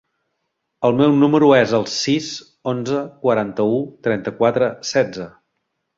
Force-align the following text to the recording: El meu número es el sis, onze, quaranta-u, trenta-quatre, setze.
El 0.87 0.95
meu 1.01 1.11
número 1.23 1.49
es 1.57 1.75
el 1.79 1.85
sis, 1.97 2.31
onze, 2.73 3.03
quaranta-u, 3.27 3.79
trenta-quatre, 4.09 4.71
setze. 4.95 5.29